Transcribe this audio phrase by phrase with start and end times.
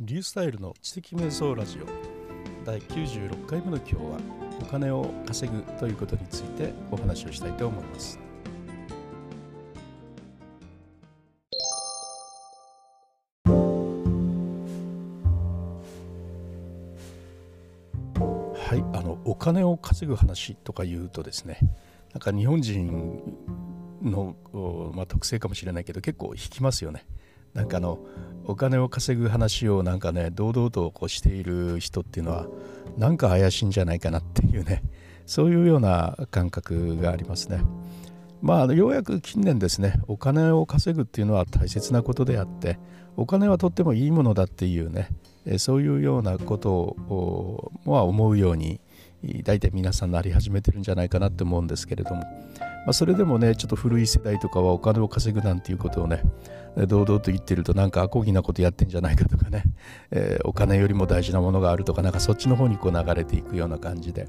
[0.00, 1.86] リュースタイルの知的瞑想ラジオ。
[2.64, 4.18] 第96回目の今日は
[4.60, 8.18] お金を稼ぐということについてお話をしたいと思います。
[18.24, 21.58] はいあのお金を稼ぐ話とか言うとですね
[22.14, 23.22] なんか日本人
[24.02, 24.34] の、
[24.94, 27.04] まあ、特性かもしれないけど結構引きますよね。
[27.54, 27.98] なんかあの
[28.44, 32.46] お金を稼ぐ話をなんかね堂々とこうしている人っていうのは
[32.98, 34.82] なんか怪しいんじゃないかなっていうね
[35.26, 37.62] そういうような感覚がありますね。
[38.40, 42.78] まあようやく近年ですねお金を稼ぐっていうのは大切なことであって
[43.16, 45.10] お金はとってもいいものだっていうね
[45.58, 48.80] そういうようなことをは思うように
[49.44, 52.24] 大体皆さんなり始めてるんじゃないかなって思うんですけれども
[52.84, 56.22] まあ、それでもねちょっと古い世代とかはお金を稼ぐなんていうことをね
[56.76, 59.64] 堂々と言ってるとなんかアコギなことやってんじゃないかとかね、
[60.10, 64.26] えー、お金よりも大事なものがあるとかなんかそっちの方にこう流れていくような感じで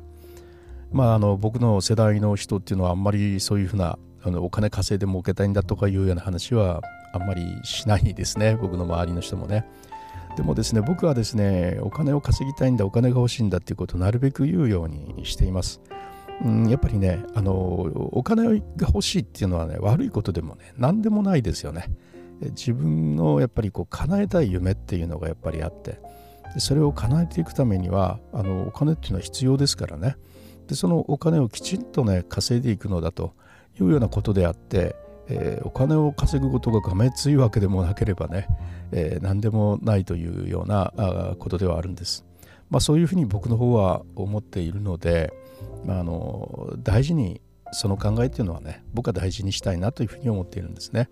[0.92, 6.82] まああの僕の世代の人っていうのはあんまりそういうふうなあのお金稼いで儲けたいんだとかいうような話は
[7.14, 9.66] あんまりしないですね僕の周りの人もね。
[10.36, 15.80] でもですね僕はですねお金を稼ぎたいんだお金が欲しいんだっていうことをなるべく言うようにしています。
[16.42, 21.90] うん、やっぱりねあのお金が欲しいっていうのはね悪いことでもね何でもないですよね
[22.42, 26.00] 自分のやっぱりこう叶えたい夢っていうのがやっぱりあって
[26.58, 30.18] それを叶えていくためにはあのお金っていうのは必要ですからね
[30.68, 33.34] でそのお金をきちんとね稼いでいくのだと
[33.80, 34.96] いうようなことであって、
[35.28, 38.48] えー、お金を稼ぐことががめついわけでもなければね、
[38.92, 40.94] えー、何でもないというような
[41.40, 42.26] ことではあるんです。
[42.70, 45.34] まあ、そういうふうに僕の方は思っているので、
[45.86, 51.10] まあ、あの大事にその考えっていうのはね僕は大事にしたいなというふうに思っているんですね。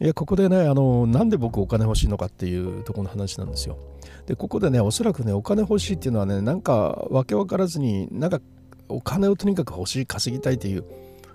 [0.00, 3.78] いやここでねあのなんで僕お金欲しいのかっていうとこの話なんですよ。
[4.26, 8.40] でここでねおそらくねお金欲しいっていうのはねなんか訳分からずになんか
[8.88, 10.84] お金をとにかく欲しい稼ぎたいという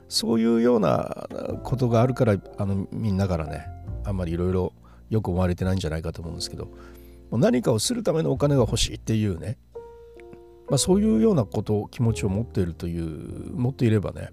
[0.09, 1.28] そういうような
[1.64, 3.68] ことがあるからあのみんなからね
[4.06, 4.74] あんまりいろいろ
[5.09, 6.70] よく思われてないんじゃないかと思うんですけど
[7.31, 9.58] 何かをするためのお金が欲しいっていうね
[10.69, 14.29] まあ、そういうようなこと気持ちを持っているという持っていればね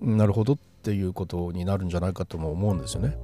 [0.00, 3.16] なるほどっていうことになるんじゃないかとも思うんですよね。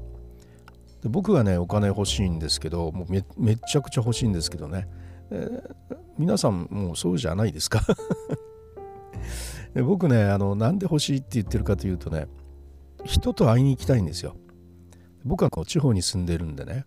[1.02, 4.88] で僕がねお金欲しいんですけどもうめめちゃくちゃ欲しいんですけどね、
[5.30, 7.82] えー、皆さんもうそうじゃないですか
[9.74, 12.28] で僕ねあのなんで欲しいって言ってるかというとね
[13.04, 14.36] 人と会いに行きたいんですよ。
[15.24, 16.84] 僕はこう地方に住んでるんでね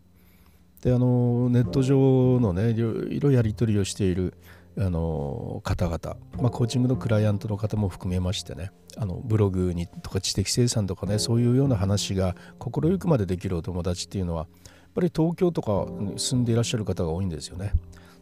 [0.81, 4.33] であのネット上のねいろいろやり取りをしている
[4.77, 5.99] あの方々、
[6.41, 17.71] まあ、コーチングのクライアントの方も含めましてねあのブログにとか知的生産とかねそういうような話が心ゆくまでできるお友達っていうのはやっぱり東京とかに住んでいらっしゃる方が多いんですよね。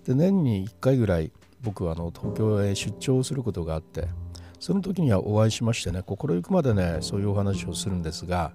[0.06, 4.08] で年に1回ぐらい僕はあの東京へ出張することがあって
[4.59, 8.54] その時にはお会いしましてね心ゆくまでねそういうお話をするんですが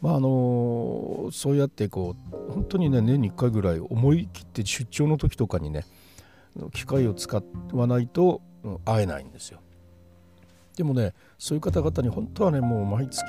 [0.00, 5.84] まああのそうやってこう本当にね年に1回ぐらい思い切って出張の時とかにね
[6.72, 8.42] 機械を使わないと
[8.84, 9.60] 会えないんですよ。
[10.76, 13.24] でもねそういう方々に本当はねもう毎月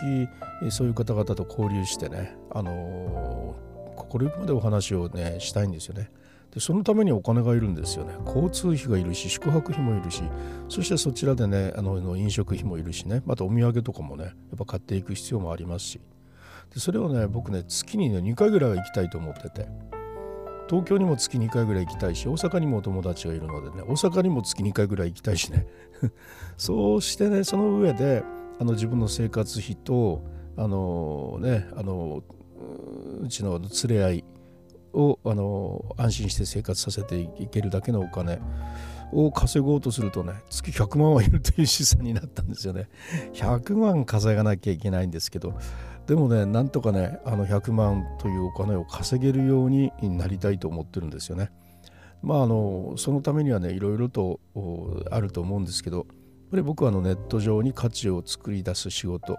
[0.70, 3.56] そういう方々と交流してねあの、
[3.96, 6.10] 心ゆくまでお話をねしたいんですよね。
[6.54, 8.14] でそのためにお金がいるんですよね。
[8.26, 10.22] 交通費がいるし宿泊費もいるし
[10.68, 16.02] そしてそちらでねあの飲食費もいるしねまたお土産とかもねやっぱ買っていく必要もありますし
[16.74, 19.68] でそれをね僕ね月にね2回ぐらいは行きたいと思ってて。
[20.72, 25.68] 東京にも月2回ぐらい行きたいし大阪にもお友達がいるのでね大阪にも月2回ぐらい行きたいしね。
[26.56, 28.24] そうしてねその上で
[28.58, 30.24] あの自分の生活費と
[30.56, 32.24] あのねあの
[33.22, 34.26] うちの連れ合い
[34.94, 38.40] をあの安心して生活させていけるだけのお金
[39.12, 42.88] を稼ごうとするとね月100万はいるという資産になったんですよね。
[43.34, 45.54] 100万稼がなきゃいけないんですけど
[46.12, 51.52] でもねなんとかねあの100万というお金を稼げるようになりたいと思ってるんですよね。
[52.22, 54.42] まああのそのためにはねいろいろと
[55.10, 56.06] あると思うんですけどやっ
[56.52, 59.38] ぱり僕はあのネット上に価値を作り出す仕事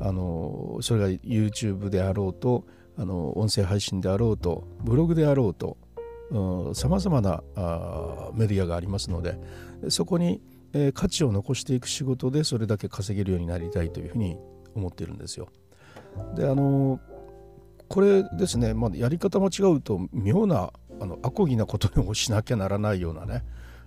[0.00, 2.64] あのそれが YouTube であろうと
[2.96, 5.76] あの音声配信であろうとブログであろうと
[6.74, 9.38] さまざまなあメディアがありますので
[9.90, 10.40] そこに、
[10.72, 14.38] えー、価値を残していく仕事でそれだけ稼げるようになりたいというふうに
[14.74, 15.50] 思っているんですよ。
[16.34, 17.00] であの
[17.88, 23.44] これですね、まあ、やり方間違うと妙なあのアコギなことをしなきゃならないようなね、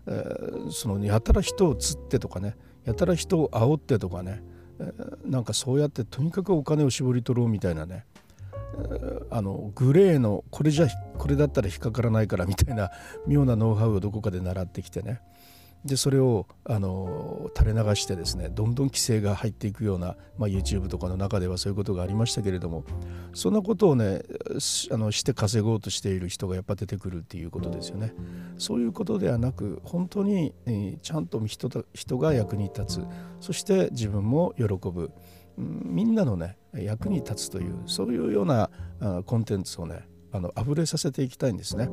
[0.07, 4.41] えー、そのやたら人を釣ってとかねやたら人を煽ってとかね、
[4.79, 8.05] えー、なんかそうやってとにかくお金を絞り取ろうみたいなね、
[8.75, 10.87] えー、あのグレーのこれじゃ
[11.17, 12.91] これだったら引っかからないからみたいな
[13.25, 15.21] 妙なノウハウをどこかで習ってきてね。
[15.87, 22.83] でそれをあの垂れ流してですねどんどん規制が入っていくような、まあ、YouTube とかの中ではそういうことがありましたけれども
[23.33, 24.21] そんなことをね
[24.91, 28.13] あのして稼ごうとしている人がやっぱ出てくるっていうことですよね。
[28.57, 33.05] そういうことではなく本当に、えー、ちゃんと人人が役に立つ
[33.39, 35.11] そして自分も喜ぶ、
[35.57, 38.69] うん、みんなのね役に立つというそういうような
[39.25, 41.89] コンテンツをねあの溢れさせていきたいんですね。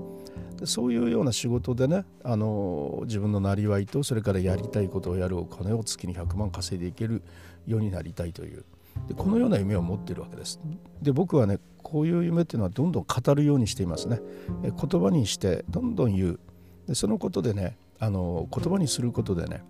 [0.58, 7.22] でそういうような仕事でねあの自分のなりわいとそれからやりたいことをやるお金を月に100万稼いでいける
[7.66, 8.64] ようになりたいという
[9.08, 10.60] でこのような夢を持っているわけです。
[11.02, 14.20] で僕はねこういう夢っていうのはどんどん語るようにしていますね。
[14.62, 16.40] え言葉にしてどんどん言う
[16.86, 19.62] でそのことでねあの言葉にすることでねやっ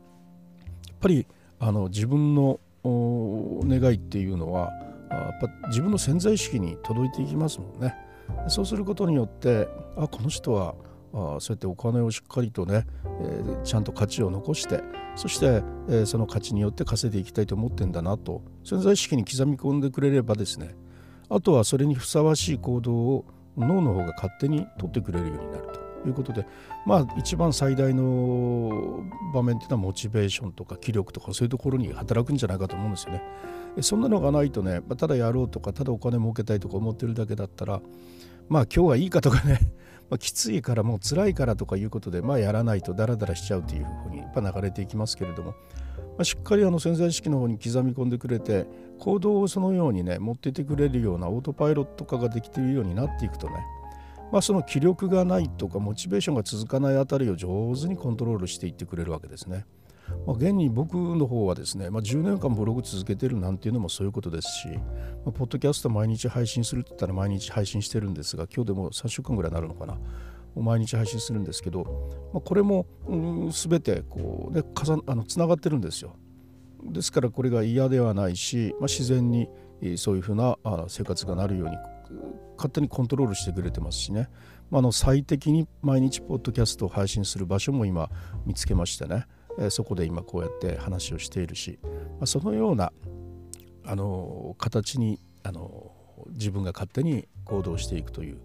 [1.01, 1.27] ぱり
[1.59, 4.73] あの自分の願いっていうのは
[5.11, 7.95] やっぱ自分の潜在意識に届いていきますもんね。
[8.49, 10.75] そうすることによってあこの人は
[11.13, 12.87] あそうやってお金をしっかりとね、
[13.23, 14.83] えー、ちゃんと価値を残して
[15.15, 20.75] そして、えー、その価値によって稼いでいきたいと思ってんだなと潜在意識に刻み込んでくれればですね
[21.29, 23.25] あとはそれにふさわしい行動を
[23.57, 25.69] 脳の方が勝手に取ってくれるようになる
[26.03, 26.47] ということで
[26.85, 33.23] まあ一番最大の場面っていうのはモチベーションとか気力とかそういうところに働くんじゃないかと思うんですよね。
[33.81, 37.81] そんなのがないとねまただやろうとかただお金儲けたいとか思ってるだけだったら
[38.49, 39.61] まあ今日はいいかとかね
[40.11, 45.57] まあ、きついからもう辛いからとかいうことで、まあ、やらないとダラダラしちゃうというふうにやっぱ流れていきますけれども、ま
[46.19, 48.67] あ、しっかりあの潜在意識の方に刻み込んでくれて
[48.99, 53.55] 行動をそのようにね持っていてくれるようなオートパイロット化ができているようになっていくとね
[54.35, 59.65] まあ、その気力がないとかモチベーションが続かないあたりを上手にコントロールしていってくれるわけですね。
[60.27, 64.83] まあ、現に僕の方はですね、まあ、10年間ブログ続けてるなんていうのもそういうことですし、ま
[65.29, 69.99] あ、ポッドキャスト毎日配信するって言ったら毎日配信してるんですが今日でも3週間ぐらいになるのかな。
[70.57, 76.17] 毎日配信するんですけど、まあ、これも、うん、全てこう、ね、重あのつながってるんですよ。
[76.85, 79.49] ですからこれが嫌ではないし、まあ、自然に
[79.97, 80.57] そういうふうな
[80.89, 81.77] 生活がなるように
[82.57, 84.29] 勝手にコントロールしてくれてますしね、
[84.71, 88.11] まあ、の最適に毎日ポッドキャストを配信する場所も今
[88.47, 89.27] 見つけましてね、
[89.59, 91.79] えそこで今こうやって話をしているし、
[92.21, 92.93] ま、そのような
[93.85, 95.93] あの形にあの
[96.31, 98.39] 自分が勝手に行動していくという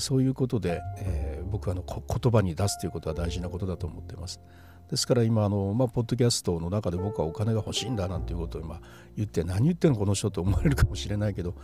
[0.00, 4.40] そういうことで、えー、僕はあの言葉に出すということは大事なことだと思っています。
[4.88, 8.80] ですから今あの、まあ、ポッドキャストの中で僕はお金が欲しいんだなんていうことを今
[9.16, 11.54] 言って何言ってんのこの人と思われるかもしれないけど、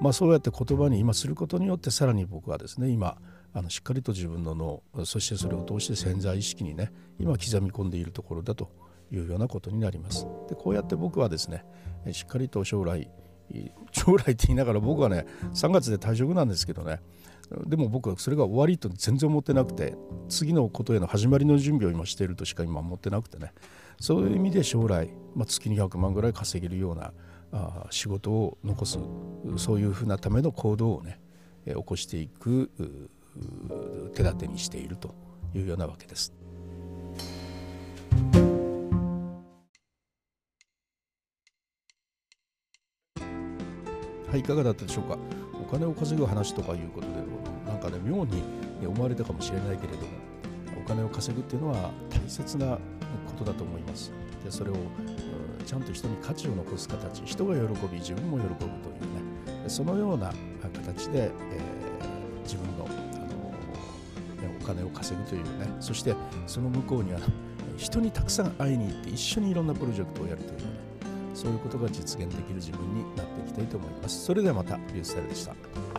[0.00, 3.18] まあ、そうやって言葉に今することによってさらに僕はですね今
[3.52, 8.70] あのしっかりと自分の脳そしてそれを通して潜在意識にね今刻み込んでいるところだと
[9.12, 10.26] いうようなことになります。
[10.48, 11.64] でこうやって僕はですね
[12.12, 13.10] しっかりと将来
[13.92, 17.00] 将来って言いながら僕はね3月で退職なんですけどね
[17.66, 19.96] でも僕はそれが終わりと全然思ってなくて
[20.28, 23.52] 次のことへの始まりの準備を今しているとしか今思ってなくてね
[23.98, 27.12] そういう意味で将来、まあ、月に100万ぐらい稼げるような
[27.52, 28.98] あ仕事を残す
[29.56, 31.20] そういうふうなための行動をね
[31.66, 32.70] 起こしていく
[34.14, 35.14] 手立てにしていると
[35.54, 36.32] いうようなわけです。
[44.28, 45.18] はい、いかがだったでしょうか？
[45.60, 47.14] お金を稼ぐ話とかいうことで
[47.66, 48.44] なんかね妙に
[48.86, 50.12] 思われたかもしれないけれども
[50.80, 52.80] お金を稼ぐっていうのは大切なこ
[53.36, 54.12] とだと思います。
[54.44, 54.74] でそれを
[55.70, 58.70] ちゃんと人に価値を残す形人が喜び自分も喜ぶという
[59.62, 66.16] ねそのような形で、えー、自分のあのお金を稼ぐというねそして
[66.48, 67.20] その向こうには
[67.76, 70.64] 人にたくさん会いに行って一緒にいろんなプロジェクトをやるというね
[71.34, 74.24] そういうことが実現できる自分になっていきたいと思います。
[74.24, 75.89] それではまたリュースタイルでした。